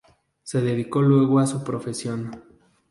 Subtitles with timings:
[0.41, 2.31] Se dedicó luego a su profesión.